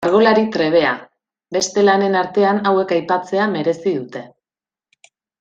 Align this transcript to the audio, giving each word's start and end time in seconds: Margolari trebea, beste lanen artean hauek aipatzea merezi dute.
Margolari 0.05 0.43
trebea, 0.53 0.93
beste 1.57 1.83
lanen 1.83 2.17
artean 2.23 2.63
hauek 2.71 2.95
aipatzea 2.97 3.47
merezi 3.57 3.95
dute. 4.01 4.25